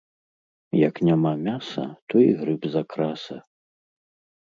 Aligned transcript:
Як 0.87 0.95
няма 1.09 1.33
мяса, 1.49 1.85
то 2.09 2.15
і 2.31 2.35
грыб 2.43 2.61
закраса 2.79 3.37